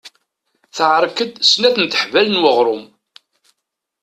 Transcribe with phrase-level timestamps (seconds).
[0.75, 2.83] Teɛrek-d snat teḥbal n weɣrum.